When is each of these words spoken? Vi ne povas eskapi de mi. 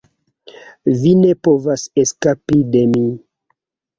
Vi 1.01 1.09
ne 1.19 1.35
povas 1.47 1.83
eskapi 2.05 2.57
de 2.77 2.81
mi. 2.95 3.05